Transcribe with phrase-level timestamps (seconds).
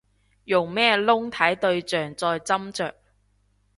[0.45, 2.91] 用咩窿睇對象再斟酌